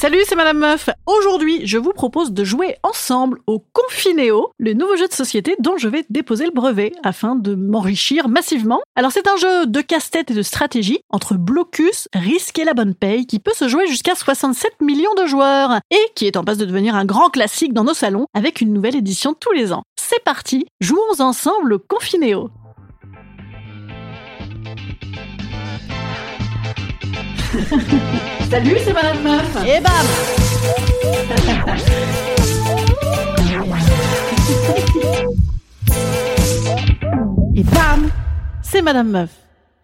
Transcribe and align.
Salut, 0.00 0.22
c'est 0.26 0.34
Madame 0.34 0.60
Meuf. 0.60 0.88
Aujourd'hui, 1.04 1.66
je 1.66 1.76
vous 1.76 1.92
propose 1.92 2.32
de 2.32 2.42
jouer 2.42 2.74
ensemble 2.82 3.40
au 3.46 3.62
Confinéo, 3.74 4.50
le 4.56 4.72
nouveau 4.72 4.96
jeu 4.96 5.06
de 5.06 5.12
société 5.12 5.56
dont 5.60 5.76
je 5.76 5.88
vais 5.88 6.06
déposer 6.08 6.46
le 6.46 6.52
brevet 6.52 6.92
afin 7.04 7.36
de 7.36 7.54
m'enrichir 7.54 8.30
massivement. 8.30 8.80
Alors 8.96 9.12
c'est 9.12 9.28
un 9.28 9.36
jeu 9.36 9.66
de 9.66 9.82
casse-tête 9.82 10.30
et 10.30 10.34
de 10.34 10.40
stratégie 10.40 11.00
entre 11.10 11.34
blocus, 11.34 12.08
risque 12.14 12.58
et 12.58 12.64
la 12.64 12.72
bonne 12.72 12.94
paye 12.94 13.26
qui 13.26 13.40
peut 13.40 13.52
se 13.54 13.68
jouer 13.68 13.86
jusqu'à 13.88 14.14
67 14.14 14.80
millions 14.80 15.12
de 15.18 15.26
joueurs 15.26 15.80
et 15.90 16.12
qui 16.14 16.26
est 16.26 16.38
en 16.38 16.44
passe 16.44 16.56
de 16.56 16.64
devenir 16.64 16.94
un 16.94 17.04
grand 17.04 17.28
classique 17.28 17.74
dans 17.74 17.84
nos 17.84 17.92
salons 17.92 18.24
avec 18.32 18.62
une 18.62 18.72
nouvelle 18.72 18.96
édition 18.96 19.34
tous 19.38 19.52
les 19.52 19.70
ans. 19.70 19.82
C'est 19.96 20.24
parti, 20.24 20.64
jouons 20.80 21.20
ensemble 21.20 21.74
au 21.74 21.78
Confinéo. 21.78 22.48
Salut, 28.50 28.76
c'est 28.84 28.92
Madame 28.92 29.22
Meuf. 29.22 29.56
Et 29.66 29.80
bam 29.80 29.92
Et 37.56 37.64
bam 37.64 38.08
C'est 38.62 38.82
Madame 38.82 39.10
Meuf. 39.10 39.30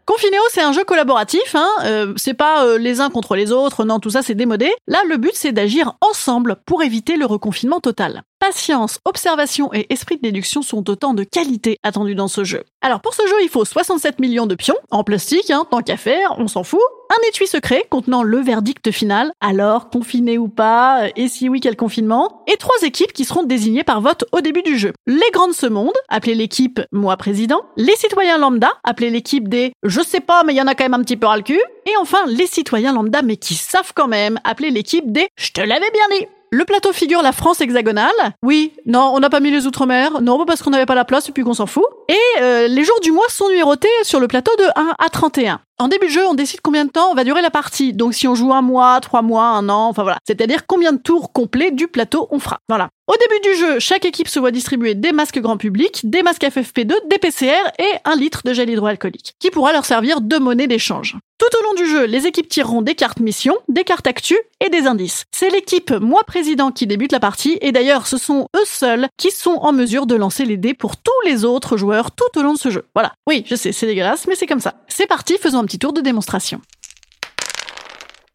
Confinéo, 0.04 0.40
c'est 0.50 0.62
un 0.62 0.70
jeu 0.72 0.84
collaboratif, 0.84 1.56
hein. 1.56 1.68
Euh, 1.82 2.14
c'est 2.16 2.34
pas 2.34 2.64
euh, 2.64 2.78
les 2.78 3.00
uns 3.00 3.10
contre 3.10 3.34
les 3.34 3.50
autres, 3.50 3.84
non, 3.84 3.98
tout 3.98 4.10
ça 4.10 4.22
c'est 4.22 4.36
démodé. 4.36 4.70
Là, 4.86 4.98
le 5.08 5.16
but 5.16 5.32
c'est 5.34 5.50
d'agir 5.50 5.96
ensemble 6.00 6.58
pour 6.64 6.84
éviter 6.84 7.16
le 7.16 7.26
reconfinement 7.26 7.80
total. 7.80 8.22
Patience, 8.38 8.98
observation 9.06 9.72
et 9.72 9.86
esprit 9.90 10.16
de 10.16 10.20
déduction 10.20 10.60
sont 10.60 10.90
autant 10.90 11.14
de 11.14 11.24
qualités 11.24 11.78
attendues 11.82 12.14
dans 12.14 12.28
ce 12.28 12.44
jeu. 12.44 12.64
Alors 12.82 13.00
pour 13.00 13.14
ce 13.14 13.26
jeu, 13.26 13.34
il 13.42 13.48
faut 13.48 13.64
67 13.64 14.20
millions 14.20 14.46
de 14.46 14.54
pions, 14.54 14.76
en 14.90 15.04
plastique, 15.04 15.50
hein, 15.50 15.66
tant 15.70 15.80
qu'à 15.80 15.96
faire, 15.96 16.34
on 16.38 16.46
s'en 16.46 16.62
fout. 16.62 16.80
Un 17.08 17.28
étui 17.28 17.46
secret 17.46 17.86
contenant 17.88 18.22
le 18.22 18.38
verdict 18.38 18.90
final, 18.90 19.32
alors 19.40 19.88
confiné 19.88 20.36
ou 20.36 20.48
pas, 20.48 21.04
euh, 21.04 21.10
et 21.16 21.28
si 21.28 21.48
oui, 21.48 21.60
quel 21.60 21.76
confinement. 21.76 22.44
Et 22.46 22.58
trois 22.58 22.76
équipes 22.82 23.14
qui 23.14 23.24
seront 23.24 23.42
désignées 23.42 23.84
par 23.84 24.02
vote 24.02 24.26
au 24.32 24.42
début 24.42 24.62
du 24.62 24.76
jeu. 24.76 24.92
Les 25.06 25.30
grandes 25.32 25.54
ce 25.54 25.66
monde, 25.66 25.94
appelée 26.10 26.34
l'équipe 26.34 26.80
moi 26.92 27.16
président. 27.16 27.64
Les 27.78 27.96
citoyens 27.96 28.36
lambda, 28.36 28.70
appelée 28.84 29.08
l'équipe 29.08 29.48
des 29.48 29.72
je 29.82 30.02
sais 30.02 30.20
pas, 30.20 30.42
mais 30.44 30.52
il 30.52 30.56
y 30.56 30.62
en 30.62 30.66
a 30.66 30.74
quand 30.74 30.84
même 30.84 30.94
un 30.94 31.02
petit 31.02 31.16
peu 31.16 31.26
ras 31.26 31.38
le 31.38 31.42
cul. 31.42 31.62
Et 31.86 31.96
enfin, 32.00 32.26
les 32.26 32.46
citoyens 32.46 32.92
lambda, 32.92 33.22
mais 33.22 33.38
qui 33.38 33.54
savent 33.54 33.92
quand 33.94 34.08
même, 34.08 34.38
appelée 34.44 34.70
l'équipe 34.70 35.10
des 35.10 35.28
je 35.36 35.52
te 35.52 35.62
l'avais 35.62 35.90
bien 35.90 36.18
dit. 36.18 36.26
Le 36.56 36.64
plateau 36.64 36.94
figure 36.94 37.20
la 37.20 37.32
France 37.32 37.60
hexagonale. 37.60 38.10
Oui, 38.42 38.72
non, 38.86 39.10
on 39.12 39.20
n'a 39.20 39.28
pas 39.28 39.40
mis 39.40 39.50
les 39.50 39.66
Outre-mer. 39.66 40.22
Non, 40.22 40.42
parce 40.46 40.62
qu'on 40.62 40.70
n'avait 40.70 40.86
pas 40.86 40.94
la 40.94 41.04
place 41.04 41.28
et 41.28 41.32
puis 41.32 41.44
qu'on 41.44 41.52
s'en 41.52 41.66
fout. 41.66 41.84
Et 42.08 42.40
euh, 42.40 42.66
les 42.66 42.82
jours 42.82 42.98
du 43.02 43.12
mois 43.12 43.26
sont 43.28 43.50
numérotés 43.50 43.90
sur 44.04 44.20
le 44.20 44.26
plateau 44.26 44.52
de 44.56 44.64
1 44.74 44.94
à 44.98 45.08
31. 45.10 45.60
En 45.78 45.88
début 45.88 46.06
de 46.06 46.12
jeu, 46.12 46.26
on 46.26 46.32
décide 46.32 46.62
combien 46.62 46.86
de 46.86 46.90
temps 46.90 47.12
va 47.14 47.22
durer 47.22 47.42
la 47.42 47.50
partie. 47.50 47.92
Donc 47.92 48.14
si 48.14 48.26
on 48.26 48.34
joue 48.34 48.54
un 48.54 48.62
mois, 48.62 48.98
trois 49.00 49.20
mois, 49.20 49.48
un 49.48 49.68
an, 49.68 49.88
enfin 49.88 50.04
voilà. 50.04 50.16
C'est-à-dire 50.26 50.66
combien 50.66 50.92
de 50.92 50.98
tours 50.98 51.34
complets 51.34 51.70
du 51.70 51.86
plateau 51.86 52.28
on 52.30 52.38
fera. 52.38 52.60
Voilà. 52.66 52.88
Au 53.08 53.14
début 53.20 53.40
du 53.40 53.60
jeu, 53.60 53.78
chaque 53.78 54.04
équipe 54.04 54.26
se 54.26 54.40
voit 54.40 54.50
distribuer 54.50 54.94
des 54.94 55.12
masques 55.12 55.38
grand 55.38 55.58
public, 55.58 56.00
des 56.02 56.22
masques 56.22 56.42
FFP2, 56.42 56.92
des 57.08 57.18
PCR 57.18 57.70
et 57.78 57.92
un 58.04 58.16
litre 58.16 58.40
de 58.44 58.52
gel 58.52 58.68
hydroalcoolique, 58.68 59.34
qui 59.38 59.50
pourra 59.50 59.72
leur 59.72 59.84
servir 59.84 60.22
de 60.22 60.38
monnaie 60.38 60.66
d'échange. 60.66 61.16
Tout 61.38 61.58
au 61.58 61.62
long 61.62 61.74
du 61.74 61.86
jeu, 61.86 62.06
les 62.06 62.26
équipes 62.26 62.48
tireront 62.48 62.80
des 62.80 62.94
cartes 62.94 63.20
mission, 63.20 63.54
des 63.68 63.84
cartes 63.84 64.06
actu 64.06 64.34
et 64.64 64.70
des 64.70 64.86
indices. 64.86 65.24
C'est 65.30 65.50
l'équipe 65.50 65.90
moi 65.92 66.24
président 66.24 66.72
qui 66.72 66.86
débute 66.86 67.12
la 67.12 67.20
partie 67.20 67.58
et 67.60 67.72
d'ailleurs 67.72 68.06
ce 68.06 68.16
sont 68.16 68.48
eux 68.56 68.64
seuls 68.64 69.06
qui 69.18 69.30
sont 69.30 69.58
en 69.60 69.72
mesure 69.72 70.06
de 70.06 70.14
lancer 70.14 70.46
les 70.46 70.56
dés 70.56 70.72
pour 70.72 70.96
tous 70.96 71.12
les 71.26 71.44
autres 71.44 71.76
joueurs 71.76 72.10
tout 72.10 72.38
au 72.38 72.42
long 72.42 72.54
de 72.54 72.58
ce 72.58 72.70
jeu. 72.70 72.86
Voilà. 72.94 73.12
Oui, 73.28 73.44
je 73.46 73.54
sais, 73.54 73.72
c'est 73.72 73.86
dégueulasse, 73.86 74.26
mais 74.26 74.34
c'est 74.34 74.46
comme 74.46 74.60
ça. 74.60 74.76
C'est 74.88 75.06
parti, 75.06 75.36
faisons 75.38 75.62
petit 75.66 75.78
tour 75.78 75.92
de 75.92 76.00
démonstration. 76.00 76.60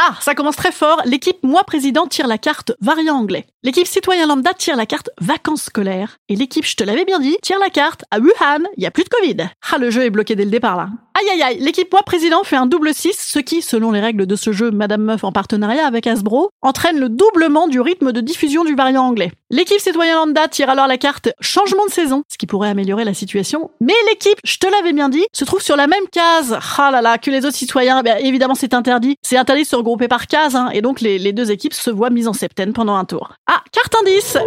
Ah, 0.04 0.16
ça 0.20 0.34
commence 0.34 0.56
très 0.56 0.72
fort. 0.72 1.00
L'équipe 1.06 1.38
Moi 1.44 1.64
Président 1.64 2.08
tire 2.08 2.26
la 2.26 2.40
carte 2.40 2.72
variant 2.82 3.18
anglais. 3.18 3.46
L'équipe 3.62 3.86
Citoyen 3.86 4.26
Lambda 4.26 4.52
tire 4.56 4.76
la 4.76 4.88
carte 4.88 5.12
vacances 5.20 5.64
scolaires. 5.64 6.18
Et 6.28 6.36
l'équipe 6.36 6.66
Je 6.66 6.76
te 6.76 6.84
l'avais 6.84 7.06
bien 7.06 7.20
dit 7.20 7.38
tire 7.44 7.60
la 7.60 7.70
carte 7.70 8.04
à 8.10 8.20
Wuhan, 8.20 8.64
il 8.78 8.84
y 8.84 8.88
a 8.88 8.92
plus 8.92 9.04
de 9.04 9.10
Covid. 9.10 9.50
Ah, 9.72 9.78
le 9.78 9.92
jeu 9.92 10.04
est 10.04 10.10
bloqué 10.10 10.36
dès 10.36 10.46
le 10.46 10.50
départ 10.50 10.76
là. 10.76 10.90
Aïe 11.22 11.30
aïe 11.30 11.44
aïe, 11.44 11.58
l'équipe 11.60 11.92
Moi 11.92 12.02
Président 12.04 12.44
fait 12.44 12.56
un 12.56 12.66
double 12.66 12.96
6, 12.96 13.14
ce 13.16 13.38
qui, 13.38 13.62
selon 13.62 13.92
les 13.92 14.00
règles 14.00 14.26
de 14.26 14.36
ce 14.36 14.52
jeu 14.52 14.72
Madame 14.72 15.04
Meuf 15.04 15.24
en 15.24 15.32
partenariat 15.32 15.86
avec 15.86 16.08
Hasbro, 16.08 16.50
entraîne 16.64 16.98
le 16.98 17.10
doublement 17.10 17.68
du 17.68 17.80
rythme 17.80 18.12
de 18.12 18.22
diffusion 18.22 18.64
du 18.64 18.74
variant 18.74 19.04
anglais. 19.04 19.32
L'équipe 19.52 19.80
Citoyen 19.80 20.16
Lambda 20.16 20.48
tire 20.48 20.72
alors 20.72 20.88
la 20.88 20.98
carte 20.98 21.30
Changement 21.40 21.86
de 21.86 21.92
saison, 21.92 22.24
ce 22.28 22.40
qui 22.40 22.48
pourrait 22.48 22.70
améliorer 22.70 23.04
la 23.04 23.14
situation. 23.14 23.70
Mais 23.80 23.94
l'équipe 24.10 24.40
Je 24.44 24.58
te 24.58 24.66
l'avais 24.66 24.94
bien 24.94 25.10
dit 25.10 25.24
se 25.32 25.46
trouve 25.46 25.62
sur 25.62 25.76
la 25.76 25.86
même 25.86 26.08
case. 26.12 26.58
Ah 26.80 27.18
que 27.20 27.30
les 27.30 27.46
autres 27.46 27.58
citoyens, 27.58 28.02
bien 28.02 28.16
évidemment 28.18 28.56
c'est 28.56 28.74
interdit. 28.74 29.16
C'est 29.22 29.38
interdit 29.38 29.62
de 29.62 29.68
se 29.68 29.76
regrouper 29.76 30.08
par 30.08 30.26
case, 30.26 30.56
hein, 30.56 30.70
et 30.74 30.82
donc 30.82 31.02
les, 31.02 31.20
les 31.20 31.34
deux 31.34 31.52
équipes 31.52 31.76
se 31.76 31.92
voient 31.92 32.10
mises 32.10 32.30
en 32.30 32.34
septaine 32.34 32.74
pendant 32.74 32.96
un 32.96 33.06
tour. 33.06 33.34
Ah, 33.46 33.62
carte 33.72 33.94
indice 34.02 34.38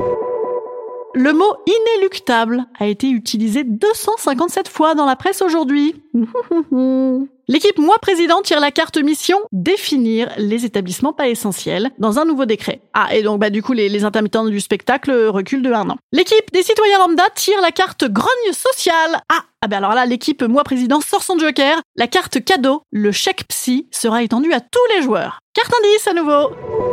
le 1.14 1.32
mot 1.32 1.56
inéluctable 1.66 2.64
a 2.78 2.86
été 2.86 3.08
utilisé 3.08 3.64
257 3.64 4.68
fois 4.68 4.94
dans 4.94 5.06
la 5.06 5.16
presse 5.16 5.42
aujourd'hui. 5.42 5.94
L'équipe 7.46 7.78
Moi 7.78 7.96
Président 8.00 8.40
tire 8.42 8.58
la 8.58 8.70
carte 8.70 8.96
mission 8.96 9.38
définir 9.52 10.30
les 10.38 10.64
établissements 10.64 11.12
pas 11.12 11.28
essentiels 11.28 11.90
dans 11.98 12.18
un 12.18 12.24
nouveau 12.24 12.46
décret. 12.46 12.80
Ah, 12.94 13.14
et 13.14 13.22
donc 13.22 13.38
bah 13.38 13.50
du 13.50 13.62
coup 13.62 13.74
les, 13.74 13.88
les 13.88 14.04
intermittents 14.04 14.46
du 14.46 14.60
spectacle 14.60 15.12
reculent 15.28 15.62
de 15.62 15.72
un 15.72 15.90
an. 15.90 15.96
L'équipe 16.10 16.50
des 16.52 16.62
citoyens 16.62 16.98
lambda 16.98 17.24
tire 17.34 17.60
la 17.60 17.70
carte 17.70 18.04
grogne 18.04 18.52
sociale. 18.52 19.20
Ah, 19.28 19.42
ah 19.60 19.68
ben 19.68 19.78
alors 19.78 19.94
là 19.94 20.06
l'équipe 20.06 20.42
Moi 20.42 20.64
Président 20.64 21.00
sort 21.00 21.22
son 21.22 21.38
joker. 21.38 21.80
La 21.96 22.06
carte 22.08 22.42
cadeau, 22.42 22.82
le 22.90 23.12
chèque 23.12 23.46
psy, 23.48 23.88
sera 23.90 24.22
étendu 24.22 24.52
à 24.52 24.60
tous 24.60 24.94
les 24.96 25.02
joueurs. 25.02 25.38
Carte 25.52 25.72
indice 25.78 26.08
à 26.08 26.14
nouveau 26.14 26.83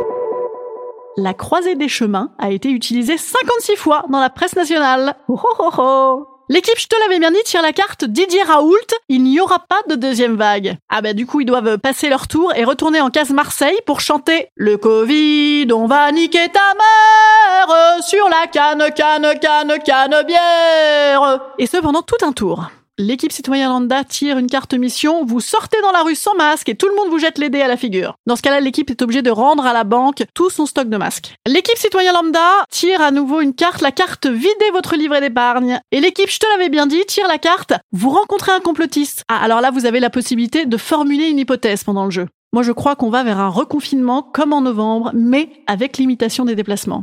la 1.16 1.34
croisée 1.34 1.74
des 1.74 1.88
chemins 1.88 2.30
a 2.38 2.50
été 2.50 2.70
utilisée 2.70 3.18
56 3.18 3.76
fois 3.76 4.04
dans 4.10 4.20
la 4.20 4.30
presse 4.30 4.56
nationale. 4.56 5.16
Oh, 5.28 5.40
oh, 5.58 5.70
oh. 5.78 6.26
L'équipe, 6.48 6.78
je 6.78 6.86
te 6.86 6.96
l'avais 7.00 7.18
bien 7.18 7.30
dit, 7.30 7.42
tire 7.44 7.62
la 7.62 7.72
carte 7.72 8.04
Didier 8.04 8.42
Raoult. 8.42 8.76
Il 9.08 9.22
n'y 9.22 9.40
aura 9.40 9.58
pas 9.60 9.80
de 9.88 9.94
deuxième 9.94 10.36
vague. 10.36 10.76
Ah 10.90 11.00
bah 11.00 11.14
du 11.14 11.24
coup, 11.24 11.40
ils 11.40 11.46
doivent 11.46 11.78
passer 11.78 12.08
leur 12.08 12.28
tour 12.28 12.52
et 12.54 12.64
retourner 12.64 13.00
en 13.00 13.10
case 13.10 13.30
Marseille 13.30 13.78
pour 13.86 14.00
chanter 14.00 14.48
Le 14.56 14.76
Covid, 14.76 15.68
on 15.72 15.86
va 15.86 16.10
niquer 16.12 16.48
ta 16.52 16.74
mère 16.74 18.02
sur 18.02 18.28
la 18.28 18.46
canne, 18.48 18.84
canne, 18.94 19.38
canne, 19.40 19.78
canne 19.84 20.26
bière. 20.26 21.40
Et 21.58 21.66
ce 21.66 21.78
pendant 21.78 22.02
tout 22.02 22.22
un 22.22 22.32
tour 22.32 22.68
l'équipe 23.02 23.32
citoyen 23.32 23.68
lambda 23.68 24.04
tire 24.04 24.38
une 24.38 24.46
carte 24.46 24.74
mission, 24.74 25.24
vous 25.24 25.40
sortez 25.40 25.80
dans 25.82 25.90
la 25.90 26.02
rue 26.02 26.14
sans 26.14 26.34
masque 26.34 26.68
et 26.68 26.76
tout 26.76 26.88
le 26.88 26.94
monde 26.94 27.08
vous 27.10 27.18
jette 27.18 27.38
les 27.38 27.50
dés 27.50 27.60
à 27.60 27.68
la 27.68 27.76
figure. 27.76 28.14
Dans 28.26 28.36
ce 28.36 28.42
cas-là, 28.42 28.60
l'équipe 28.60 28.90
est 28.90 29.02
obligée 29.02 29.22
de 29.22 29.30
rendre 29.30 29.66
à 29.66 29.72
la 29.72 29.84
banque 29.84 30.22
tout 30.34 30.50
son 30.50 30.66
stock 30.66 30.88
de 30.88 30.96
masques. 30.96 31.34
L'équipe 31.46 31.76
citoyen 31.76 32.12
lambda 32.12 32.64
tire 32.70 33.02
à 33.02 33.10
nouveau 33.10 33.40
une 33.40 33.54
carte, 33.54 33.82
la 33.82 33.92
carte 33.92 34.26
videz 34.26 34.70
votre 34.72 34.96
livret 34.96 35.20
d'épargne. 35.20 35.80
Et 35.90 36.00
l'équipe, 36.00 36.30
je 36.30 36.38
te 36.38 36.46
l'avais 36.52 36.68
bien 36.68 36.86
dit, 36.86 37.04
tire 37.06 37.28
la 37.28 37.38
carte, 37.38 37.74
vous 37.92 38.10
rencontrez 38.10 38.52
un 38.52 38.60
complotiste. 38.60 39.24
Ah, 39.28 39.42
alors 39.42 39.60
là, 39.60 39.70
vous 39.70 39.86
avez 39.86 40.00
la 40.00 40.10
possibilité 40.10 40.64
de 40.64 40.76
formuler 40.76 41.28
une 41.28 41.38
hypothèse 41.38 41.84
pendant 41.84 42.04
le 42.04 42.10
jeu. 42.10 42.28
Moi, 42.54 42.62
je 42.62 42.72
crois 42.72 42.96
qu'on 42.96 43.08
va 43.08 43.24
vers 43.24 43.40
un 43.40 43.48
reconfinement 43.48 44.22
comme 44.22 44.52
en 44.52 44.60
novembre, 44.60 45.10
mais 45.14 45.48
avec 45.66 45.96
limitation 45.96 46.44
des 46.44 46.54
déplacements. 46.54 47.02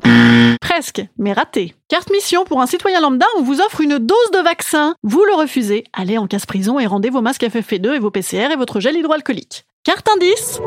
Presque, 0.61 1.03
mais 1.17 1.33
raté. 1.33 1.73
Carte 1.87 2.11
mission 2.11 2.45
pour 2.45 2.61
un 2.61 2.67
citoyen 2.67 3.01
lambda, 3.01 3.25
on 3.39 3.41
vous 3.41 3.59
offre 3.59 3.81
une 3.81 3.97
dose 3.97 4.31
de 4.31 4.43
vaccin. 4.43 4.93
Vous 5.01 5.23
le 5.25 5.33
refusez, 5.33 5.85
allez 5.91 6.19
en 6.19 6.27
casse 6.27 6.45
prison 6.45 6.77
et 6.77 6.85
rendez 6.85 7.09
vos 7.09 7.21
masques 7.21 7.41
FFP2 7.41 7.95
et 7.95 7.99
vos 7.99 8.11
PCR 8.11 8.51
et 8.51 8.57
votre 8.57 8.79
gel 8.79 8.95
hydroalcoolique. 8.95 9.65
Carte 9.83 10.07
indice 10.09 10.59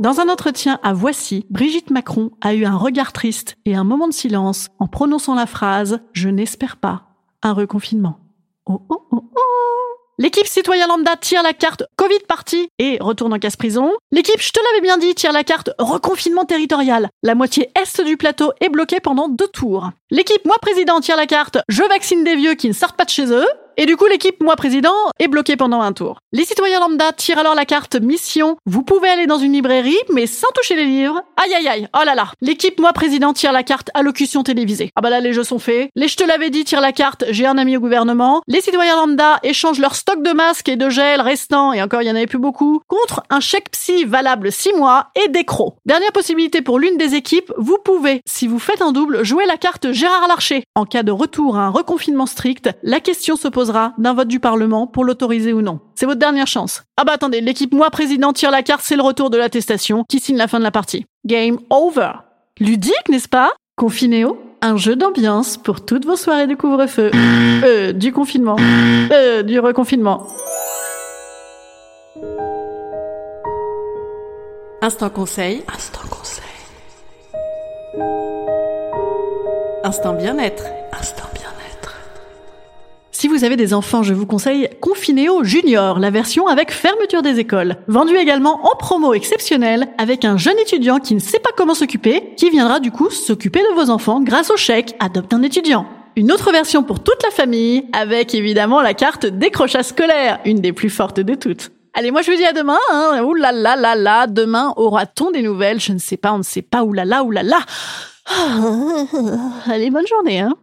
dans 0.00 0.20
un 0.20 0.28
entretien 0.28 0.78
à 0.82 0.92
Voici, 0.92 1.46
Brigitte 1.48 1.90
Macron 1.90 2.32
a 2.42 2.54
eu 2.54 2.66
un 2.66 2.76
regard 2.76 3.12
triste 3.12 3.56
et 3.64 3.74
un 3.74 3.84
moment 3.84 4.08
de 4.08 4.12
silence 4.12 4.68
en 4.80 4.88
prononçant 4.88 5.34
la 5.34 5.46
phrase⁇ 5.46 5.94
Je 6.12 6.28
n'espère 6.28 6.76
pas 6.76 7.04
un 7.42 7.52
reconfinement⁇ 7.52 8.18
Oh 8.66 8.82
oh 8.90 9.06
oh 9.12 9.24
oh 9.34 9.81
L'équipe 10.18 10.46
citoyen 10.46 10.86
lambda 10.88 11.16
tire 11.16 11.42
la 11.42 11.54
carte 11.54 11.84
Covid 11.96 12.20
party 12.28 12.68
et 12.78 12.98
retourne 13.00 13.32
en 13.32 13.38
casse 13.38 13.56
prison. 13.56 13.92
L'équipe, 14.10 14.40
je 14.40 14.50
te 14.50 14.60
l'avais 14.60 14.82
bien 14.82 14.98
dit, 14.98 15.14
tire 15.14 15.32
la 15.32 15.42
carte 15.42 15.70
reconfinement 15.78 16.44
territorial. 16.44 17.08
La 17.22 17.34
moitié 17.34 17.70
est 17.80 18.02
du 18.02 18.16
plateau 18.16 18.52
est 18.60 18.68
bloquée 18.68 19.00
pendant 19.00 19.28
deux 19.28 19.48
tours. 19.48 19.90
L'équipe 20.10 20.44
moi 20.44 20.56
président 20.60 21.00
tire 21.00 21.16
la 21.16 21.26
carte 21.26 21.58
je 21.68 21.82
vaccine 21.82 22.24
des 22.24 22.36
vieux 22.36 22.54
qui 22.54 22.68
ne 22.68 22.74
sortent 22.74 22.96
pas 22.96 23.04
de 23.04 23.10
chez 23.10 23.32
eux. 23.32 23.46
Et 23.76 23.86
du 23.86 23.96
coup, 23.96 24.06
l'équipe 24.06 24.42
Moi 24.42 24.56
Président 24.56 24.92
est 25.18 25.28
bloquée 25.28 25.56
pendant 25.56 25.80
un 25.80 25.92
tour. 25.92 26.18
Les 26.32 26.44
citoyens 26.44 26.80
lambda 26.80 27.12
tirent 27.12 27.38
alors 27.38 27.54
la 27.54 27.64
carte 27.64 27.96
Mission. 27.96 28.56
Vous 28.66 28.82
pouvez 28.82 29.08
aller 29.08 29.26
dans 29.26 29.38
une 29.38 29.52
librairie, 29.52 29.98
mais 30.12 30.26
sans 30.26 30.48
toucher 30.54 30.76
les 30.76 30.84
livres. 30.84 31.22
Aïe 31.42 31.54
aïe 31.54 31.68
aïe, 31.68 31.88
oh 31.94 32.04
là 32.04 32.14
là. 32.14 32.32
L'équipe 32.40 32.78
Moi 32.80 32.92
Président 32.92 33.32
tire 33.32 33.52
la 33.52 33.62
carte 33.62 33.90
Allocution 33.94 34.42
télévisée. 34.42 34.90
Ah 34.96 35.00
bah 35.00 35.10
là, 35.10 35.20
les 35.20 35.32
jeux 35.32 35.44
sont 35.44 35.58
faits. 35.58 35.90
Les 35.96 36.08
Je 36.08 36.16
te 36.16 36.24
l'avais 36.24 36.50
dit 36.50 36.64
tire 36.64 36.80
la 36.80 36.92
carte 36.92 37.24
J'ai 37.30 37.46
un 37.46 37.56
ami 37.56 37.76
au 37.76 37.80
gouvernement. 37.80 38.42
Les 38.46 38.60
citoyens 38.60 38.96
lambda 38.96 39.38
échangent 39.42 39.80
leur 39.80 39.94
stock 39.94 40.22
de 40.22 40.32
masques 40.32 40.68
et 40.68 40.76
de 40.76 40.90
gel 40.90 41.20
restant, 41.20 41.72
et 41.72 41.82
encore 41.82 42.02
il 42.02 42.08
y 42.08 42.10
en 42.10 42.16
avait 42.16 42.26
plus 42.26 42.38
beaucoup, 42.38 42.82
contre 42.88 43.22
un 43.30 43.40
chèque 43.40 43.70
psy 43.70 44.04
valable 44.04 44.52
6 44.52 44.74
mois 44.74 45.08
et 45.22 45.28
des 45.28 45.44
crocs. 45.44 45.74
Dernière 45.86 46.12
possibilité 46.12 46.60
pour 46.60 46.78
l'une 46.78 46.98
des 46.98 47.14
équipes, 47.14 47.52
vous 47.56 47.78
pouvez, 47.82 48.20
si 48.26 48.46
vous 48.46 48.58
faites 48.58 48.82
un 48.82 48.92
double, 48.92 49.24
jouer 49.24 49.46
la 49.46 49.56
carte 49.56 49.92
Gérard 49.92 50.28
Larcher. 50.28 50.64
En 50.74 50.84
cas 50.84 51.02
de 51.02 51.12
retour 51.12 51.56
à 51.56 51.60
un 51.60 51.70
reconfinement 51.70 52.26
strict, 52.26 52.70
la 52.82 53.00
question 53.00 53.36
se 53.36 53.48
d'un 53.98 54.14
vote 54.14 54.28
du 54.28 54.40
Parlement 54.40 54.86
pour 54.86 55.04
l'autoriser 55.04 55.52
ou 55.52 55.62
non. 55.62 55.80
C'est 55.94 56.06
votre 56.06 56.18
dernière 56.18 56.46
chance. 56.46 56.82
Ah 56.96 57.04
bah 57.04 57.12
attendez, 57.14 57.40
l'équipe 57.40 57.72
moi 57.72 57.90
président 57.90 58.32
tire 58.32 58.50
la 58.50 58.62
carte, 58.62 58.82
c'est 58.82 58.96
le 58.96 59.02
retour 59.02 59.30
de 59.30 59.36
l'attestation 59.36 60.04
qui 60.08 60.20
signe 60.20 60.36
la 60.36 60.48
fin 60.48 60.58
de 60.58 60.64
la 60.64 60.70
partie. 60.70 61.06
Game 61.26 61.58
over. 61.70 62.12
Ludique, 62.58 63.08
n'est-ce 63.08 63.28
pas? 63.28 63.52
Confinéo 63.76 64.38
un 64.62 64.76
jeu 64.76 64.94
d'ambiance 64.94 65.56
pour 65.56 65.84
toutes 65.84 66.06
vos 66.06 66.16
soirées 66.16 66.46
de 66.46 66.54
couvre-feu. 66.54 67.10
Euh, 67.64 67.92
du 67.92 68.12
confinement. 68.12 68.56
Euh, 69.12 69.42
du 69.42 69.58
reconfinement. 69.58 70.26
Instant 74.80 75.10
conseil. 75.10 75.62
Instant 75.72 76.00
conseil. 76.08 76.44
Instant 79.84 80.14
bien-être. 80.14 80.64
Si 83.22 83.28
vous 83.28 83.44
avez 83.44 83.54
des 83.54 83.72
enfants, 83.72 84.02
je 84.02 84.14
vous 84.14 84.26
conseille 84.26 84.68
Confinéo 84.80 85.44
Junior, 85.44 86.00
la 86.00 86.10
version 86.10 86.48
avec 86.48 86.72
fermeture 86.72 87.22
des 87.22 87.38
écoles. 87.38 87.76
Vendu 87.86 88.16
également 88.16 88.66
en 88.66 88.74
promo 88.74 89.14
exceptionnelle 89.14 89.86
avec 89.96 90.24
un 90.24 90.36
jeune 90.36 90.58
étudiant 90.58 90.98
qui 90.98 91.14
ne 91.14 91.20
sait 91.20 91.38
pas 91.38 91.50
comment 91.56 91.74
s'occuper, 91.74 92.34
qui 92.36 92.50
viendra 92.50 92.80
du 92.80 92.90
coup 92.90 93.10
s'occuper 93.10 93.60
de 93.60 93.76
vos 93.76 93.90
enfants 93.90 94.20
grâce 94.20 94.50
au 94.50 94.56
chèque 94.56 94.96
Adopte 94.98 95.32
un 95.34 95.42
étudiant. 95.42 95.86
Une 96.16 96.32
autre 96.32 96.50
version 96.50 96.82
pour 96.82 96.98
toute 96.98 97.22
la 97.22 97.30
famille, 97.30 97.84
avec 97.92 98.34
évidemment 98.34 98.82
la 98.82 98.92
carte 98.92 99.24
décrochage 99.24 99.84
scolaire, 99.84 100.40
une 100.44 100.58
des 100.58 100.72
plus 100.72 100.90
fortes 100.90 101.20
de 101.20 101.36
toutes. 101.36 101.70
Allez, 101.94 102.10
moi 102.10 102.22
je 102.22 102.30
vous 102.32 102.36
dis 102.36 102.44
à 102.44 102.52
demain. 102.52 102.78
Hein. 102.90 103.22
Ouh 103.22 103.34
là 103.34 103.52
là 103.52 103.76
là 103.76 103.94
là, 103.94 104.26
demain 104.26 104.74
aura-t-on 104.76 105.30
des 105.30 105.42
nouvelles? 105.42 105.78
Je 105.78 105.92
ne 105.92 105.98
sais 105.98 106.16
pas, 106.16 106.32
on 106.32 106.38
ne 106.38 106.42
sait 106.42 106.60
pas. 106.60 106.82
Ouh 106.82 106.92
là 106.92 107.04
là, 107.04 107.22
ouh 107.22 107.30
là 107.30 107.44
là. 107.44 107.60
Allez, 109.70 109.90
bonne 109.90 110.08
journée. 110.08 110.40
Hein. 110.40 110.56